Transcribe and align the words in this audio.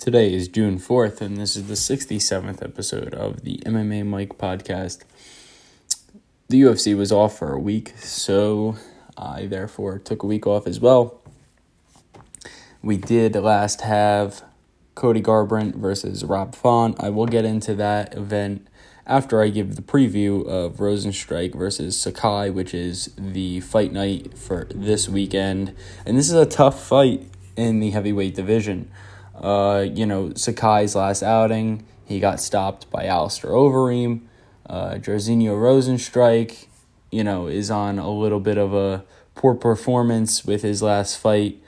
Today 0.00 0.32
is 0.32 0.48
June 0.48 0.78
4th, 0.78 1.20
and 1.20 1.36
this 1.36 1.56
is 1.56 1.66
the 1.66 1.74
67th 1.74 2.64
episode 2.64 3.12
of 3.12 3.42
the 3.42 3.58
MMA 3.66 4.06
Mike 4.06 4.38
podcast. 4.38 5.02
The 6.48 6.62
UFC 6.62 6.96
was 6.96 7.12
off 7.12 7.38
for 7.38 7.52
a 7.52 7.58
week, 7.58 7.92
so 7.98 8.76
I 9.18 9.44
therefore 9.44 9.98
took 9.98 10.22
a 10.22 10.26
week 10.26 10.46
off 10.46 10.66
as 10.66 10.80
well. 10.80 11.20
We 12.80 12.96
did 12.96 13.34
last 13.34 13.82
have 13.82 14.42
Cody 14.94 15.20
Garbrandt 15.20 15.74
versus 15.74 16.24
Rob 16.24 16.54
Font. 16.54 16.96
I 16.98 17.10
will 17.10 17.26
get 17.26 17.44
into 17.44 17.74
that 17.74 18.16
event 18.16 18.68
after 19.06 19.42
I 19.42 19.50
give 19.50 19.76
the 19.76 19.82
preview 19.82 20.46
of 20.46 20.78
Rozenstruik 20.78 21.54
versus 21.54 22.00
Sakai, 22.00 22.48
which 22.48 22.72
is 22.72 23.12
the 23.18 23.60
fight 23.60 23.92
night 23.92 24.38
for 24.38 24.66
this 24.74 25.10
weekend. 25.10 25.76
And 26.06 26.16
this 26.16 26.30
is 26.30 26.36
a 26.36 26.46
tough 26.46 26.82
fight 26.82 27.30
in 27.54 27.80
the 27.80 27.90
heavyweight 27.90 28.34
division. 28.34 28.90
Uh, 29.40 29.86
you 29.92 30.04
know, 30.04 30.30
Sakai's 30.30 30.94
last 30.94 31.22
outing, 31.22 31.84
he 32.04 32.20
got 32.20 32.40
stopped 32.40 32.90
by 32.90 33.06
Alistair 33.06 33.50
Overeem. 33.50 34.20
Uh, 34.68 34.94
Jairzinho 34.94 35.56
Rozenstruik, 35.56 36.66
you 37.10 37.24
know, 37.24 37.48
is 37.48 37.70
on 37.70 37.98
a 37.98 38.10
little 38.10 38.40
bit 38.40 38.58
of 38.58 38.74
a 38.74 39.04
poor 39.34 39.54
performance 39.54 40.44
with 40.44 40.62
his 40.62 40.82
last 40.82 41.16
fight. 41.16 41.60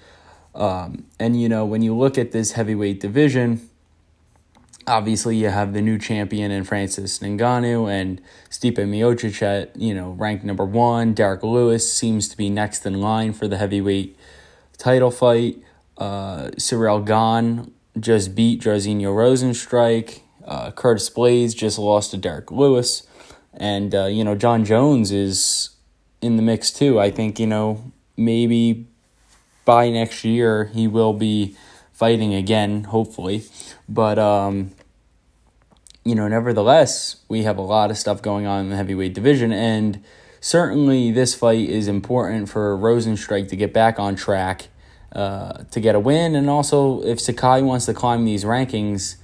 Um, 0.54 1.06
and, 1.18 1.40
you 1.40 1.48
know, 1.48 1.64
when 1.64 1.82
you 1.82 1.96
look 1.96 2.18
at 2.18 2.32
this 2.32 2.52
heavyweight 2.52 3.00
division, 3.00 3.70
obviously 4.86 5.36
you 5.36 5.48
have 5.48 5.72
the 5.72 5.80
new 5.80 5.98
champion 5.98 6.50
in 6.50 6.64
Francis 6.64 7.18
Ngannou 7.20 7.90
and 7.90 8.20
Stipe 8.50 8.76
Miocic 8.76 9.40
at, 9.42 9.74
you 9.76 9.94
know, 9.94 10.10
ranked 10.10 10.44
number 10.44 10.64
one. 10.64 11.14
Derek 11.14 11.42
Lewis 11.42 11.90
seems 11.90 12.28
to 12.28 12.36
be 12.36 12.50
next 12.50 12.84
in 12.84 13.00
line 13.00 13.32
for 13.32 13.48
the 13.48 13.56
heavyweight 13.56 14.16
title 14.76 15.10
fight. 15.10 15.62
Uh, 16.02 17.00
Gane 17.00 17.72
just 17.98 18.34
beat 18.34 18.62
Jairzinho 18.62 19.14
Rozenstruik. 19.14 20.22
Uh, 20.44 20.72
Curtis 20.72 21.08
Blaydes 21.08 21.54
just 21.54 21.78
lost 21.78 22.10
to 22.10 22.16
Derek 22.16 22.50
Lewis. 22.50 23.06
And, 23.54 23.94
uh, 23.94 24.06
you 24.06 24.24
know, 24.24 24.34
Jon 24.34 24.64
Jones 24.64 25.12
is 25.12 25.70
in 26.20 26.36
the 26.36 26.42
mix 26.42 26.72
too. 26.72 26.98
I 26.98 27.10
think, 27.10 27.38
you 27.38 27.46
know, 27.46 27.92
maybe 28.16 28.88
by 29.64 29.90
next 29.90 30.24
year 30.24 30.64
he 30.64 30.88
will 30.88 31.12
be 31.12 31.56
fighting 31.92 32.34
again, 32.34 32.84
hopefully. 32.84 33.44
But, 33.88 34.18
um, 34.18 34.72
you 36.04 36.16
know, 36.16 36.26
nevertheless, 36.26 37.16
we 37.28 37.44
have 37.44 37.58
a 37.58 37.62
lot 37.62 37.92
of 37.92 37.96
stuff 37.96 38.22
going 38.22 38.46
on 38.46 38.64
in 38.64 38.70
the 38.70 38.76
heavyweight 38.76 39.14
division. 39.14 39.52
And 39.52 40.02
certainly 40.40 41.12
this 41.12 41.36
fight 41.36 41.68
is 41.68 41.86
important 41.86 42.48
for 42.48 42.76
Rozenstruik 42.76 43.48
to 43.50 43.56
get 43.56 43.72
back 43.72 44.00
on 44.00 44.16
track 44.16 44.68
uh, 45.14 45.64
to 45.70 45.80
get 45.80 45.94
a 45.94 46.00
win. 46.00 46.34
And 46.34 46.48
also, 46.48 47.02
if 47.02 47.20
Sakai 47.20 47.62
wants 47.62 47.86
to 47.86 47.94
climb 47.94 48.24
these 48.24 48.44
rankings, 48.44 49.16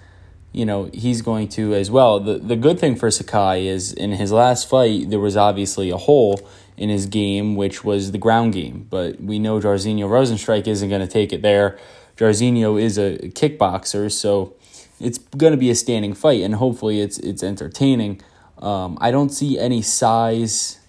you 0.52 0.64
know, 0.64 0.90
he's 0.92 1.22
going 1.22 1.48
to 1.48 1.74
as 1.74 1.90
well. 1.90 2.20
The, 2.20 2.38
the 2.38 2.56
good 2.56 2.78
thing 2.78 2.96
for 2.96 3.10
Sakai 3.10 3.66
is 3.66 3.92
in 3.92 4.12
his 4.12 4.32
last 4.32 4.68
fight, 4.68 5.10
there 5.10 5.20
was 5.20 5.36
obviously 5.36 5.90
a 5.90 5.96
hole 5.96 6.40
in 6.76 6.88
his 6.88 7.06
game, 7.06 7.56
which 7.56 7.84
was 7.84 8.12
the 8.12 8.18
ground 8.18 8.52
game. 8.52 8.86
But 8.88 9.20
we 9.20 9.38
know 9.38 9.60
Jairzinho 9.60 10.08
Rozenstruik 10.08 10.66
isn't 10.66 10.88
going 10.88 11.00
to 11.00 11.06
take 11.06 11.32
it 11.32 11.42
there. 11.42 11.78
Jairzinho 12.16 12.80
is 12.80 12.98
a 12.98 13.18
kickboxer, 13.18 14.10
so 14.10 14.54
it's 15.00 15.18
going 15.18 15.52
to 15.52 15.56
be 15.56 15.70
a 15.70 15.74
standing 15.74 16.14
fight, 16.14 16.42
and 16.42 16.56
hopefully 16.56 17.00
it's 17.00 17.18
it's 17.18 17.42
entertaining. 17.42 18.20
Um, 18.58 18.98
I 19.00 19.12
don't 19.12 19.30
see 19.30 19.58
any 19.58 19.82
size 19.82 20.80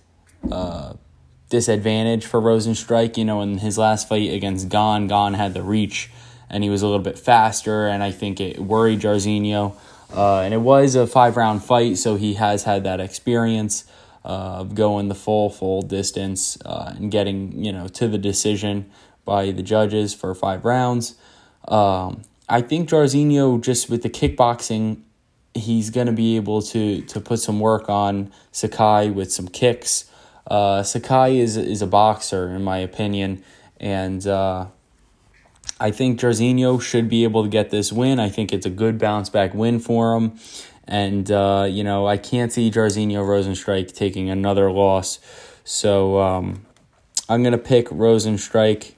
uh, 0.51 0.93
disadvantage 1.49 2.25
for 2.25 2.41
Rozenstruik. 2.41 3.17
You 3.17 3.25
know, 3.25 3.41
in 3.41 3.57
his 3.57 3.77
last 3.77 4.07
fight 4.07 4.31
against 4.31 4.69
Gane, 4.69 5.07
Gane 5.07 5.33
had 5.33 5.53
the 5.53 5.63
reach 5.63 6.09
and 6.49 6.63
he 6.63 6.69
was 6.69 6.81
a 6.81 6.85
little 6.85 7.03
bit 7.03 7.19
faster, 7.19 7.87
and 7.87 8.03
I 8.03 8.11
think 8.11 8.39
it 8.39 8.59
worried 8.59 9.01
Jairzinho. 9.01 9.75
Uh, 10.11 10.39
and 10.39 10.53
it 10.53 10.61
was 10.61 10.95
a 10.95 11.05
five 11.05 11.37
round 11.37 11.63
fight, 11.63 11.97
so 11.97 12.15
he 12.15 12.33
has 12.33 12.63
had 12.63 12.83
that 12.83 12.99
experience 12.99 13.83
uh, 14.25 14.61
of 14.61 14.73
going 14.73 15.07
the 15.07 15.15
full, 15.15 15.49
full 15.49 15.83
distance 15.83 16.57
uh, 16.65 16.93
and 16.95 17.11
getting, 17.11 17.63
you 17.63 17.71
know, 17.71 17.87
to 17.89 18.07
the 18.07 18.17
decision 18.17 18.89
by 19.23 19.51
the 19.51 19.61
judges 19.61 20.15
for 20.15 20.33
five 20.33 20.65
rounds. 20.65 21.15
Um, 21.67 22.23
I 22.47 22.61
think 22.61 22.89
Jairzinho, 22.89 23.61
just 23.61 23.89
with 23.91 24.01
the 24.01 24.09
kickboxing, 24.09 25.01
he's 25.53 25.91
going 25.91 26.07
to 26.07 26.13
be 26.13 26.35
able 26.35 26.63
to 26.63 27.01
to 27.01 27.21
put 27.21 27.39
some 27.39 27.59
work 27.59 27.87
on 27.89 28.31
Sakai 28.51 29.11
with 29.11 29.31
some 29.31 29.47
kicks. 29.47 30.08
Uh, 30.49 30.81
Sakai 30.81 31.39
is 31.39 31.55
is 31.57 31.81
a 31.81 31.87
boxer 31.87 32.49
in 32.49 32.63
my 32.63 32.79
opinion, 32.79 33.43
and 33.79 34.25
uh, 34.25 34.65
I 35.79 35.91
think 35.91 36.19
Jairzinho 36.19 36.81
should 36.81 37.07
be 37.07 37.23
able 37.23 37.43
to 37.43 37.49
get 37.49 37.69
this 37.69 37.93
win. 37.93 38.19
I 38.19 38.29
think 38.29 38.51
it's 38.51 38.65
a 38.65 38.71
good 38.71 38.97
bounce 38.97 39.29
back 39.29 39.53
win 39.53 39.79
for 39.79 40.15
him, 40.15 40.39
and 40.87 41.29
uh, 41.31 41.67
you 41.69 41.83
know 41.83 42.07
I 42.07 42.17
can't 42.17 42.51
see 42.51 42.71
Jairzinho 42.71 43.23
Rozenstruik 43.23 43.93
taking 43.93 44.29
another 44.29 44.71
loss, 44.71 45.19
so 45.63 46.19
um, 46.19 46.65
I'm 47.29 47.43
gonna 47.43 47.59
pick 47.59 47.87
Rozenstruik. 47.89 48.93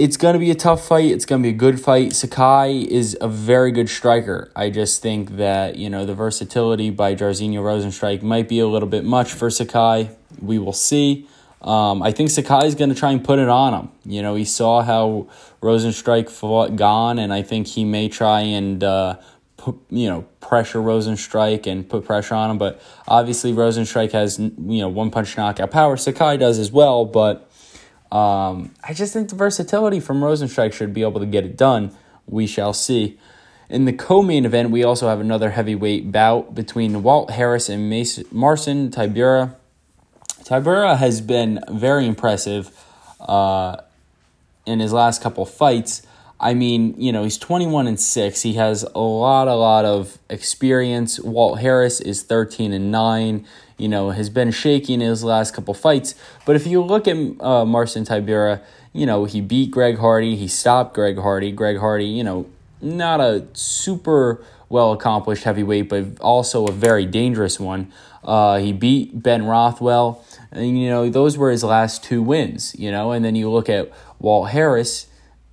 It's 0.00 0.16
going 0.16 0.32
to 0.32 0.38
be 0.38 0.50
a 0.50 0.54
tough 0.54 0.86
fight. 0.86 1.10
It's 1.10 1.26
going 1.26 1.42
to 1.42 1.46
be 1.46 1.54
a 1.54 1.58
good 1.58 1.78
fight. 1.78 2.14
Sakai 2.14 2.80
is 2.90 3.18
a 3.20 3.28
very 3.28 3.70
good 3.70 3.90
striker. 3.90 4.50
I 4.56 4.70
just 4.70 5.02
think 5.02 5.36
that, 5.36 5.76
you 5.76 5.90
know, 5.90 6.06
the 6.06 6.14
versatility 6.14 6.88
by 6.88 7.14
Jairzinho 7.14 7.56
Rozenstruik 7.56 8.22
might 8.22 8.48
be 8.48 8.60
a 8.60 8.66
little 8.66 8.88
bit 8.88 9.04
much 9.04 9.30
for 9.30 9.50
Sakai. 9.50 10.08
We 10.40 10.58
will 10.58 10.72
see. 10.72 11.28
Um, 11.60 12.02
I 12.02 12.12
think 12.12 12.30
Sakai 12.30 12.66
is 12.66 12.74
going 12.74 12.88
to 12.88 12.96
try 12.96 13.10
and 13.10 13.22
put 13.22 13.38
it 13.38 13.50
on 13.50 13.74
him. 13.74 13.90
You 14.06 14.22
know, 14.22 14.36
he 14.36 14.46
saw 14.46 14.80
how 14.80 15.28
Rozenstruik 15.60 16.30
fought 16.30 16.76
Gane, 16.76 17.18
and 17.22 17.30
I 17.30 17.42
think 17.42 17.66
he 17.66 17.84
may 17.84 18.08
try 18.08 18.40
and 18.40 18.82
uh, 18.82 19.18
put, 19.58 19.78
you 19.90 20.08
know 20.08 20.22
pressure 20.40 20.78
Rozenstruik 20.78 21.66
and 21.66 21.86
put 21.86 22.06
pressure 22.06 22.36
on 22.36 22.52
him. 22.52 22.56
But 22.56 22.80
obviously, 23.06 23.52
Rozenstruik 23.52 24.12
has 24.12 24.38
you 24.38 24.80
know 24.80 24.88
one 24.88 25.10
punch 25.10 25.36
knockout 25.36 25.70
power. 25.70 25.98
Sakai 25.98 26.38
does 26.38 26.58
as 26.58 26.72
well, 26.72 27.04
but 27.04 27.49
um, 28.12 28.74
I 28.82 28.92
just 28.92 29.12
think 29.12 29.28
the 29.28 29.36
versatility 29.36 30.00
from 30.00 30.20
Rozenstruik 30.20 30.72
should 30.72 30.92
be 30.92 31.02
able 31.02 31.20
to 31.20 31.26
get 31.26 31.44
it 31.44 31.56
done. 31.56 31.96
We 32.26 32.46
shall 32.46 32.72
see. 32.72 33.18
In 33.68 33.84
the 33.84 33.92
co-main 33.92 34.44
event, 34.44 34.70
we 34.70 34.82
also 34.82 35.08
have 35.08 35.20
another 35.20 35.50
heavyweight 35.50 36.10
bout 36.10 36.54
between 36.54 37.04
Walt 37.04 37.30
Harris 37.30 37.68
and 37.68 37.88
Mason, 37.88 38.24
Marcin. 38.32 38.90
Tybura 38.90 39.54
has 40.96 41.20
been 41.20 41.60
very 41.70 42.06
impressive 42.06 42.76
uh, 43.20 43.76
in 44.66 44.80
his 44.80 44.92
last 44.92 45.22
couple 45.22 45.46
fights. 45.46 46.04
I 46.40 46.54
mean, 46.54 46.94
you 46.98 47.12
know, 47.12 47.22
he's 47.22 47.38
21 47.38 47.86
and 47.86 48.00
6. 48.00 48.42
He 48.42 48.54
has 48.54 48.82
a 48.82 48.98
lot, 48.98 49.46
a 49.46 49.54
lot 49.54 49.84
of 49.84 50.18
experience. 50.28 51.20
Walt 51.20 51.60
Harris 51.60 52.00
is 52.00 52.22
13 52.22 52.72
and 52.72 52.90
9 52.90 53.46
you 53.80 53.88
know, 53.88 54.10
has 54.10 54.28
been 54.28 54.50
shaky 54.50 54.94
in 54.94 55.00
his 55.00 55.24
last 55.24 55.54
couple 55.54 55.72
fights. 55.74 56.14
But 56.44 56.54
if 56.54 56.66
you 56.66 56.82
look 56.82 57.08
at 57.08 57.16
uh, 57.40 57.64
Marcin 57.64 58.04
Tybura, 58.04 58.60
you 58.92 59.06
know, 59.06 59.24
he 59.24 59.40
beat 59.40 59.70
Greg 59.70 59.98
Hardy, 59.98 60.36
he 60.36 60.48
stopped 60.48 60.94
Greg 60.94 61.18
Hardy. 61.18 61.50
Greg 61.50 61.78
Hardy, 61.78 62.06
you 62.06 62.22
know, 62.22 62.46
not 62.80 63.20
a 63.20 63.46
super 63.54 64.44
well 64.68 64.92
accomplished 64.92 65.44
heavyweight, 65.44 65.88
but 65.88 66.20
also 66.20 66.66
a 66.66 66.72
very 66.72 67.06
dangerous 67.06 67.58
one. 67.58 67.90
Uh, 68.22 68.58
he 68.58 68.72
beat 68.72 69.22
Ben 69.22 69.46
Rothwell, 69.46 70.24
and 70.52 70.78
you 70.78 70.88
know, 70.88 71.08
those 71.08 71.38
were 71.38 71.50
his 71.50 71.64
last 71.64 72.04
two 72.04 72.22
wins, 72.22 72.74
you 72.78 72.90
know, 72.90 73.12
and 73.12 73.24
then 73.24 73.34
you 73.34 73.50
look 73.50 73.68
at 73.70 73.90
Walt 74.18 74.50
Harris 74.50 75.06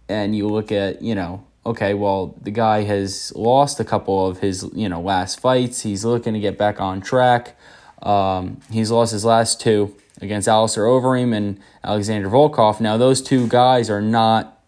and 0.09 0.35
you 0.35 0.47
look 0.47 0.71
at, 0.71 1.01
you 1.01 1.15
know, 1.15 1.45
okay, 1.65 1.93
well, 1.93 2.35
the 2.41 2.51
guy 2.51 2.83
has 2.83 3.31
lost 3.35 3.79
a 3.79 3.83
couple 3.85 4.27
of 4.27 4.39
his, 4.39 4.69
you 4.73 4.89
know, 4.89 5.01
last 5.01 5.39
fights. 5.39 5.81
He's 5.81 6.03
looking 6.05 6.33
to 6.33 6.39
get 6.39 6.57
back 6.57 6.79
on 6.79 7.01
track. 7.01 7.57
Um, 8.01 8.61
he's 8.71 8.91
lost 8.91 9.11
his 9.11 9.25
last 9.25 9.59
two 9.59 9.95
against 10.21 10.47
Alistair 10.47 10.85
Overeem 10.85 11.35
and 11.35 11.59
Alexander 11.83 12.29
Volkov. 12.29 12.79
Now, 12.79 12.97
those 12.97 13.21
two 13.21 13.47
guys 13.47 13.89
are 13.89 14.01
not 14.01 14.59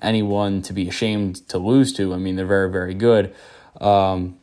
anyone 0.00 0.62
to 0.62 0.72
be 0.72 0.88
ashamed 0.88 1.48
to 1.48 1.58
lose 1.58 1.92
to. 1.94 2.14
I 2.14 2.18
mean, 2.18 2.36
they're 2.36 2.46
very, 2.46 2.70
very 2.70 2.94
good. 2.94 3.34
Um, 3.80 4.38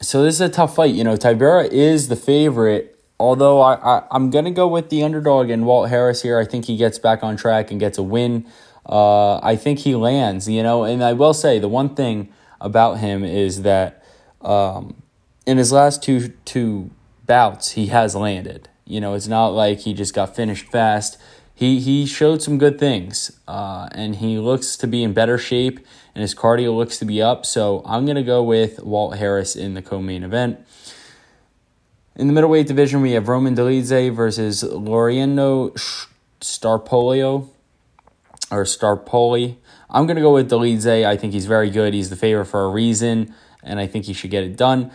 so 0.00 0.22
this 0.22 0.34
is 0.34 0.40
a 0.40 0.48
tough 0.48 0.74
fight. 0.74 0.94
You 0.94 1.04
know, 1.04 1.16
Tybura 1.16 1.68
is 1.70 2.08
the 2.08 2.16
favorite, 2.16 2.98
although 3.18 3.60
I, 3.60 3.74
I, 3.74 4.02
I'm 4.10 4.30
going 4.30 4.44
to 4.44 4.50
go 4.50 4.66
with 4.68 4.90
the 4.90 5.02
underdog 5.02 5.50
and 5.50 5.64
Walt 5.66 5.88
Harris 5.88 6.22
here. 6.22 6.38
I 6.38 6.44
think 6.44 6.66
he 6.66 6.76
gets 6.76 6.98
back 6.98 7.22
on 7.22 7.36
track 7.36 7.70
and 7.70 7.78
gets 7.78 7.98
a 7.98 8.02
win. 8.02 8.46
Uh, 8.86 9.38
I 9.38 9.56
think 9.56 9.80
he 9.80 9.94
lands, 9.94 10.48
you 10.48 10.62
know, 10.62 10.84
and 10.84 11.02
I 11.02 11.14
will 11.14 11.32
say 11.32 11.58
the 11.58 11.68
one 11.68 11.94
thing 11.94 12.28
about 12.60 12.98
him 12.98 13.24
is 13.24 13.62
that 13.62 14.04
um, 14.42 15.02
in 15.46 15.56
his 15.56 15.72
last 15.72 16.02
two 16.02 16.28
two 16.44 16.90
bouts 17.26 17.72
he 17.72 17.86
has 17.86 18.14
landed. 18.14 18.68
You 18.84 19.00
know, 19.00 19.14
it's 19.14 19.28
not 19.28 19.48
like 19.48 19.80
he 19.80 19.94
just 19.94 20.14
got 20.14 20.36
finished 20.36 20.66
fast. 20.66 21.18
He 21.54 21.80
he 21.80 22.06
showed 22.06 22.42
some 22.42 22.58
good 22.58 22.78
things, 22.78 23.38
uh, 23.46 23.88
and 23.92 24.16
he 24.16 24.38
looks 24.38 24.76
to 24.76 24.86
be 24.86 25.02
in 25.02 25.12
better 25.12 25.38
shape, 25.38 25.78
and 26.14 26.22
his 26.22 26.34
cardio 26.34 26.76
looks 26.76 26.98
to 26.98 27.04
be 27.04 27.22
up. 27.22 27.46
So 27.46 27.82
I'm 27.86 28.06
gonna 28.06 28.24
go 28.24 28.42
with 28.42 28.82
Walt 28.82 29.16
Harris 29.16 29.54
in 29.56 29.74
the 29.74 29.82
co-main 29.82 30.24
event. 30.24 30.58
In 32.16 32.26
the 32.26 32.32
middleweight 32.32 32.66
division, 32.66 33.02
we 33.02 33.12
have 33.12 33.28
Roman 33.28 33.56
Dolidze 33.56 34.14
versus 34.14 34.62
Laureano 34.62 35.72
Starpolio 36.40 37.48
or 38.50 38.64
Starpoli. 38.64 39.56
I'm 39.90 40.06
to 40.06 40.14
go 40.14 40.34
with 40.34 40.50
Dolidze. 40.50 41.04
I 41.04 41.16
think 41.16 41.32
he's 41.32 41.46
very 41.46 41.70
good. 41.70 41.94
He's 41.94 42.10
the 42.10 42.16
favorite 42.16 42.46
for 42.46 42.64
a 42.64 42.68
reason, 42.68 43.34
and 43.62 43.80
I 43.80 43.86
think 43.86 44.04
he 44.04 44.12
should 44.12 44.30
get 44.30 44.44
it 44.44 44.56
done. 44.56 44.90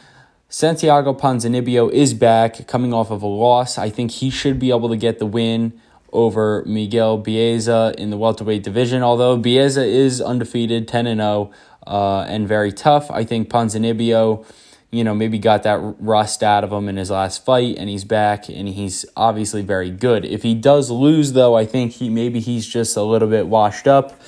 Santiago 0.52 1.14
Ponzinibbio 1.14 1.92
is 1.92 2.16
back, 2.16 2.66
coming 2.68 2.92
off 2.92 3.12
of 3.12 3.22
a 3.22 3.28
loss. 3.28 3.78
I 3.78 3.92
think 3.92 4.10
he 4.10 4.32
should 4.32 4.58
be 4.58 4.72
able 4.72 4.90
to 4.90 4.98
get 4.98 5.20
the 5.20 5.28
win 5.28 5.80
over 6.12 6.64
Miguel 6.66 7.20
Baeza 7.20 7.94
in 8.00 8.10
the 8.10 8.18
welterweight 8.18 8.64
division. 8.64 9.04
Although 9.04 9.38
Baeza 9.38 9.86
is 9.86 10.20
undefeated, 10.20 10.88
10 10.88 11.06
and 11.06 11.22
0, 11.22 11.52
uh, 11.86 12.22
and 12.22 12.48
very 12.48 12.72
tough. 12.72 13.12
I 13.12 13.26
think 13.26 13.48
Ponzinibbio, 13.48 14.44
you 14.90 15.04
know, 15.04 15.14
maybe 15.14 15.38
got 15.38 15.62
that 15.64 15.78
rust 16.00 16.42
out 16.42 16.64
of 16.64 16.72
him 16.72 16.90
in 16.90 16.98
his 16.98 17.12
last 17.12 17.46
fight, 17.46 17.78
and 17.78 17.88
he's 17.88 18.04
back, 18.04 18.50
and 18.50 18.70
he's 18.70 19.06
obviously 19.16 19.62
very 19.62 19.92
good. 19.92 20.26
If 20.26 20.42
he 20.42 20.56
does 20.56 20.90
lose, 20.90 21.34
though, 21.34 21.56
I 21.56 21.68
think 21.68 21.92
he 21.92 22.10
maybe 22.10 22.40
he's 22.40 22.66
just 22.66 22.98
a 22.98 23.04
little 23.04 23.30
bit 23.30 23.46
washed 23.46 23.88
up, 23.88 24.20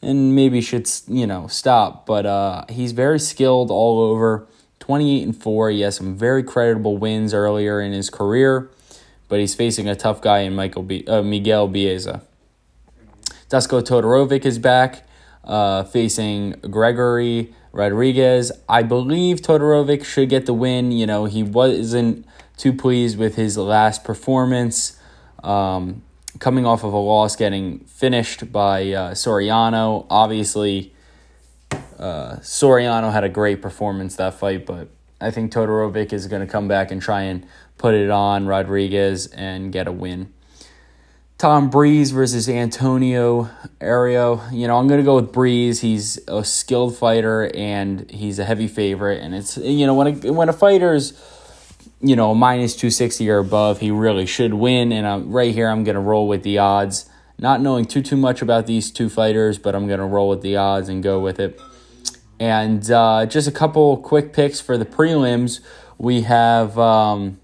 and 0.00 0.32
maybe 0.32 0.60
should 0.60 0.88
you 1.08 1.26
know 1.26 1.48
stop. 1.48 2.06
But 2.06 2.24
uh, 2.24 2.66
he's 2.68 2.92
very 2.92 3.18
skilled 3.18 3.72
all 3.72 3.98
over. 3.98 4.46
28 4.86 5.22
and 5.22 5.36
4. 5.36 5.70
He 5.70 5.80
has 5.82 5.96
some 5.96 6.16
very 6.16 6.42
creditable 6.42 6.96
wins 6.96 7.34
earlier 7.34 7.80
in 7.80 7.92
his 7.92 8.10
career 8.10 8.70
but 9.28 9.40
he's 9.40 9.54
facing 9.54 9.88
a 9.88 9.96
tough 9.96 10.20
guy 10.20 10.40
in 10.40 10.54
Michael 10.54 10.82
B, 10.82 11.04
uh, 11.06 11.22
Miguel 11.22 11.68
Baeza. 11.68 12.22
Dusko 13.48 13.82
Todorovic 13.82 14.44
is 14.44 14.58
back, 14.58 15.06
uh, 15.44 15.84
facing 15.84 16.52
Gregory 16.70 17.54
Rodrigues. 17.72 18.52
I 18.68 18.82
believe 18.82 19.40
Todorovic 19.40 20.04
should 20.04 20.28
get 20.28 20.46
the 20.46 20.54
win. 20.54 20.92
You 20.92 21.06
know, 21.06 21.26
he 21.26 21.42
wasn't 21.42 22.26
too 22.56 22.72
pleased 22.72 23.18
with 23.18 23.36
his 23.36 23.56
last 23.56 24.04
performance, 24.04 24.98
um, 25.42 26.02
coming 26.38 26.66
off 26.66 26.84
of 26.84 26.92
a 26.92 26.98
loss, 26.98 27.36
getting 27.36 27.80
finished 27.80 28.50
by 28.52 28.92
uh, 28.92 29.10
Soriano. 29.12 30.06
Obviously, 30.10 30.94
uh, 31.98 32.36
Soriano 32.36 33.12
had 33.12 33.24
a 33.24 33.28
great 33.28 33.62
performance 33.62 34.16
that 34.16 34.34
fight, 34.34 34.66
but 34.66 34.88
I 35.20 35.30
think 35.30 35.52
Todorovic 35.52 36.12
is 36.12 36.26
going 36.26 36.46
to 36.46 36.50
come 36.50 36.68
back 36.68 36.90
and 36.90 37.00
try 37.00 37.22
and 37.22 37.46
put 37.78 37.94
it 37.94 38.10
on 38.10 38.46
Rodrigues 38.46 39.26
and 39.28 39.72
get 39.72 39.86
a 39.86 39.92
win. 39.92 40.32
Tom 41.38 41.68
Breese 41.68 42.12
versus 42.12 42.48
Antonio 42.48 43.50
Arroyo. 43.80 44.40
You 44.50 44.66
know, 44.66 44.78
I'm 44.78 44.88
going 44.88 45.00
to 45.00 45.04
go 45.04 45.16
with 45.16 45.32
Breese. 45.32 45.82
He's 45.82 46.18
a 46.28 46.42
skilled 46.42 46.96
fighter 46.96 47.50
and 47.54 48.10
he's 48.10 48.38
a 48.38 48.44
heavy 48.44 48.68
favorite. 48.68 49.22
And 49.22 49.34
it's, 49.34 49.58
you 49.58 49.86
know, 49.86 49.92
when 49.92 50.06
a, 50.06 50.32
when 50.32 50.48
a 50.48 50.54
fighter's, 50.54 51.12
you 52.00 52.16
know, 52.16 52.34
minus 52.34 52.74
260 52.74 53.28
or 53.28 53.38
above, 53.38 53.80
he 53.80 53.90
really 53.90 54.24
should 54.24 54.54
win. 54.54 54.92
And 54.92 55.06
I'm, 55.06 55.30
right 55.30 55.52
here, 55.52 55.68
I'm 55.68 55.84
going 55.84 55.94
to 55.94 56.00
roll 56.00 56.26
with 56.26 56.42
the 56.42 56.56
odds. 56.56 57.08
Not 57.38 57.60
knowing 57.60 57.84
too, 57.84 58.00
too 58.00 58.16
much 58.16 58.40
about 58.40 58.66
these 58.66 58.90
two 58.90 59.10
fighters, 59.10 59.58
but 59.58 59.74
I'm 59.74 59.86
going 59.86 60.00
to 60.00 60.06
roll 60.06 60.30
with 60.30 60.40
the 60.40 60.56
odds 60.56 60.88
and 60.88 61.02
go 61.02 61.20
with 61.20 61.38
it. 61.38 61.60
And 62.38 62.90
uh, 62.90 63.26
just 63.26 63.48
a 63.48 63.52
couple 63.52 63.96
quick 63.96 64.32
picks 64.32 64.60
for 64.60 64.76
the 64.76 64.84
prelims. 64.84 65.60
We 65.98 66.22
have. 66.22 66.78
Um, 66.78 67.40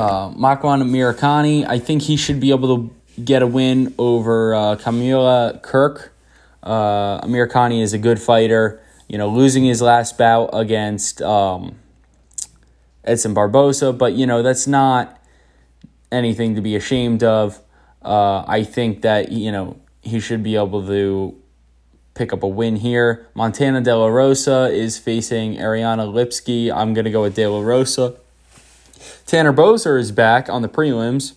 uh, 0.00 0.30
Makwan 0.30 0.82
Amirkhani, 0.82 1.66
I 1.66 1.78
think 1.78 2.02
he 2.02 2.16
should 2.16 2.40
be 2.40 2.50
able 2.50 2.74
to 2.74 2.94
get 3.22 3.42
a 3.42 3.46
win 3.46 3.94
over 3.98 4.54
uh, 4.54 4.76
Kamuela 4.76 5.60
Kirk. 5.62 6.14
Uh, 6.62 7.20
Amirkhani 7.20 7.82
is 7.82 7.92
a 7.92 7.98
good 7.98 8.20
fighter. 8.20 8.80
You 9.08 9.18
know, 9.18 9.28
losing 9.28 9.64
his 9.64 9.82
last 9.82 10.16
bout 10.16 10.50
against 10.52 11.20
um, 11.20 11.78
Edson 13.04 13.34
Barboza, 13.34 13.92
but 13.92 14.14
you 14.14 14.26
know 14.26 14.42
that's 14.42 14.66
not 14.66 15.20
anything 16.12 16.54
to 16.54 16.60
be 16.60 16.76
ashamed 16.76 17.22
of. 17.22 17.60
Uh, 18.02 18.44
I 18.46 18.64
think 18.64 19.02
that 19.02 19.32
you 19.32 19.52
know 19.52 19.80
he 20.00 20.20
should 20.20 20.42
be 20.42 20.56
able 20.56 20.86
to 20.86 21.36
pick 22.20 22.34
up 22.34 22.42
a 22.42 22.46
win 22.46 22.76
here. 22.76 23.26
Montana 23.32 23.80
De 23.80 23.96
La 23.96 24.06
Rosa 24.06 24.68
is 24.70 24.98
facing 24.98 25.58
Ariane 25.58 26.00
Lipski. 26.00 26.70
I'm 26.70 26.92
gonna 26.92 27.08
go 27.08 27.22
with 27.22 27.34
De 27.34 27.46
La 27.46 27.62
Rosa. 27.62 28.14
Tanner 29.24 29.54
Boser 29.54 29.98
is 29.98 30.12
back 30.12 30.50
on 30.50 30.60
the 30.60 30.68
prelims, 30.68 31.32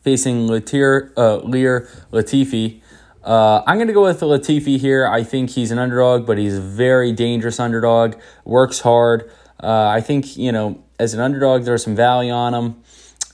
facing 0.00 0.48
Latir, 0.48 1.12
uh, 1.14 1.40
Ilir 1.44 1.90
Latifi. 2.10 2.80
Uh, 3.22 3.62
I'm 3.66 3.76
going 3.76 3.88
to 3.88 3.92
go 3.92 4.04
with 4.04 4.20
Latifi 4.20 4.78
here. 4.78 5.06
I 5.06 5.24
think 5.24 5.50
he's 5.50 5.72
an 5.72 5.78
underdog, 5.78 6.26
but 6.26 6.38
he's 6.38 6.56
a 6.56 6.60
very 6.60 7.10
dangerous 7.10 7.58
underdog. 7.58 8.14
Works 8.44 8.80
hard. 8.80 9.28
Uh, 9.60 9.88
I 9.88 10.00
think, 10.00 10.36
you 10.36 10.52
know, 10.52 10.82
as 11.00 11.12
an 11.12 11.20
underdog, 11.20 11.64
there's 11.64 11.82
some 11.82 11.96
value 11.96 12.30
on 12.30 12.54
him. 12.54 12.82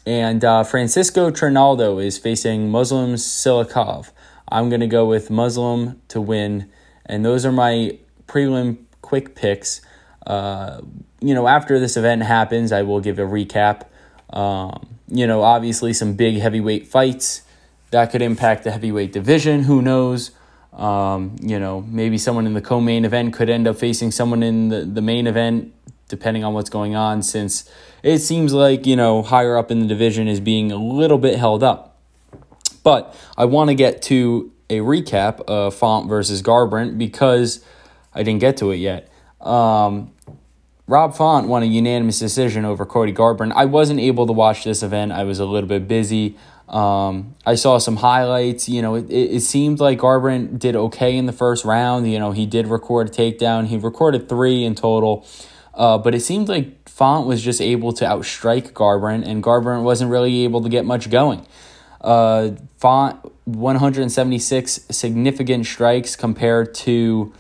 And 0.06 0.43
uh, 0.44 0.65
Francisco 0.65 1.31
Trinaldo 1.31 1.99
is 1.99 2.17
facing 2.17 2.71
Muslim 2.71 3.15
Salikhov. 3.15 4.11
I'm 4.52 4.69
going 4.69 4.81
to 4.81 4.87
go 4.87 5.06
with 5.06 5.31
Muslim 5.31 6.00
to 6.08 6.20
win. 6.20 6.70
And 7.06 7.25
those 7.25 7.46
are 7.46 7.52
my 7.52 7.99
prelim 8.26 8.84
quick 9.00 9.34
picks. 9.34 9.81
Uh, 10.26 10.82
you 11.20 11.34
know, 11.34 11.49
after 11.49 11.81
this 11.81 11.96
event 11.96 12.22
happens, 12.22 12.70
I 12.70 12.82
will 12.82 13.00
give 13.00 13.19
a 13.19 13.22
recap. 13.22 13.87
Um, 14.31 14.99
you 15.08 15.26
know, 15.26 15.43
obviously 15.43 15.94
some 15.94 16.14
big 16.14 16.38
heavyweight 16.38 16.87
fights 16.87 17.43
that 17.93 18.10
could 18.10 18.20
impact 18.20 18.64
the 18.64 18.70
heavyweight 18.70 19.12
division. 19.12 19.62
Who 19.64 19.81
knows? 19.81 20.32
Um, 20.72 21.37
you 21.40 21.58
know, 21.58 21.82
maybe 21.82 22.19
someone 22.19 22.46
in 22.46 22.55
the 22.55 22.60
co-main 22.60 23.05
event 23.05 23.32
could 23.34 23.48
end 23.48 23.66
up 23.66 23.76
facing 23.76 24.10
someone 24.10 24.43
in 24.43 24.69
the, 24.69 24.84
the 24.84 25.02
main 25.02 25.26
event, 25.26 25.72
depending 26.08 26.44
on 26.44 26.55
what's 26.55 26.70
going 26.70 26.94
on. 26.94 27.22
Since 27.22 27.70
it 28.02 28.19
seems 28.19 28.52
like 28.52 28.87
you 28.87 28.96
know 28.96 29.22
higher 29.22 29.56
up 29.56 29.70
in 29.70 29.81
the 29.81 29.87
division 29.87 30.28
is 30.28 30.40
being 30.40 30.72
a 30.72 30.76
little 30.76 31.19
bit 31.19 31.38
held 31.38 31.62
up. 31.62 31.92
But 32.82 33.14
I 33.37 33.44
want 33.44 33.69
to 33.69 33.75
get 33.75 34.02
to 34.02 34.52
a 34.69 34.79
recap 34.79 35.40
of 35.43 35.75
Font 35.75 36.08
versus 36.08 36.43
Garbrandt 36.43 36.99
because 36.99 37.64
I 38.14 38.23
didn't 38.23 38.40
get 38.40 38.56
to 38.58 38.70
it 38.70 38.76
yet. 38.76 39.08
Um, 39.40 40.12
Rob 40.87 41.14
Font 41.14 41.49
won 41.49 41.62
a 41.62 41.67
unanimous 41.67 42.19
decision 42.19 42.64
over 42.64 42.84
Cody 42.84 43.12
Garbrandt. 43.12 43.52
I 43.55 43.67
wasn't 43.67 44.00
able 44.00 44.26
to 44.26 44.32
watch 44.32 44.64
this 44.64 44.82
event. 44.82 45.12
I 45.12 45.25
was 45.25 45.38
a 45.38 45.44
little 45.44 45.69
bit 45.69 45.87
busy. 45.87 46.37
Um, 46.69 47.34
I 47.44 47.55
saw 47.55 47.79
some 47.79 47.96
highlights. 47.96 48.69
You 48.69 48.82
know, 48.82 48.94
it, 48.94 49.11
it, 49.11 49.40
seemed 49.43 49.79
like 49.79 49.99
Garbrandt 49.99 50.58
did 50.58 50.75
okay 50.75 51.17
in 51.17 51.26
the 51.26 51.32
first 51.32 51.64
round. 51.64 52.11
You 52.11 52.19
know, 52.19 52.32
he 52.32 52.46
did 52.46 52.67
record 52.67 53.08
a 53.08 53.11
takedown. 53.11 53.67
He 53.67 53.76
recorded 53.76 54.29
three 54.29 54.64
in 54.64 54.75
total. 54.75 55.26
Uh, 55.75 55.99
but 55.99 56.14
it 56.14 56.20
seemed 56.20 56.49
like 56.49 56.88
Font 56.88 57.26
was 57.26 57.43
just 57.43 57.61
able 57.61 57.93
to 57.94 58.05
outstrike 58.05 58.73
Garbrandt, 58.73 59.26
and 59.26 59.43
Garbrandt 59.43 59.82
wasn't 59.82 60.11
really 60.11 60.44
able 60.44 60.62
to 60.62 60.69
get 60.69 60.84
much 60.84 61.11
going. 61.11 61.46
Uh, 62.02 62.50
Font 62.78 63.25
176 63.44 64.87
significant 64.90 65.66
strikes 65.66 66.16
compared 66.16 66.75
to 66.75 67.32